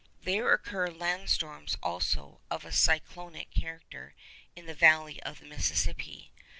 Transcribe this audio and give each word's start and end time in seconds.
There 0.23 0.51
occur 0.51 0.87
land 0.87 1.29
storms, 1.29 1.77
also, 1.83 2.41
of 2.49 2.65
a 2.65 2.71
cyclonic 2.71 3.51
character 3.51 4.15
in 4.55 4.65
the 4.65 4.73
valley 4.73 5.21
of 5.21 5.37
the 5.39 5.45
Mississippi. 5.45 6.33